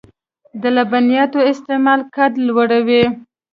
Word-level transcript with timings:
د 0.61 0.63
لبنیاتو 0.77 1.39
استعمال 1.51 1.99
قد 2.15 2.33
لوړوي. 2.47 3.03